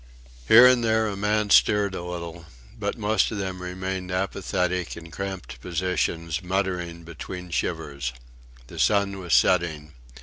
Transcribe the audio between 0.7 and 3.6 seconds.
there a man stirred a little, but most of